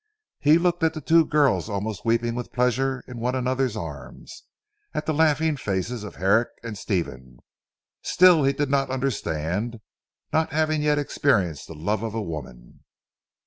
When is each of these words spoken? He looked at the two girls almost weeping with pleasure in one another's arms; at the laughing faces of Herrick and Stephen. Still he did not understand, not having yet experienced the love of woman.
He 0.39 0.57
looked 0.57 0.81
at 0.81 0.95
the 0.95 0.99
two 1.01 1.25
girls 1.27 1.69
almost 1.69 2.03
weeping 2.05 2.33
with 2.33 2.51
pleasure 2.51 3.03
in 3.07 3.19
one 3.19 3.35
another's 3.35 3.77
arms; 3.77 4.45
at 4.95 5.05
the 5.05 5.13
laughing 5.13 5.57
faces 5.57 6.03
of 6.03 6.15
Herrick 6.15 6.47
and 6.63 6.75
Stephen. 6.75 7.37
Still 8.01 8.43
he 8.43 8.51
did 8.53 8.71
not 8.71 8.89
understand, 8.89 9.79
not 10.33 10.53
having 10.53 10.81
yet 10.81 10.97
experienced 10.97 11.67
the 11.67 11.75
love 11.75 12.01
of 12.01 12.15
woman. 12.15 12.83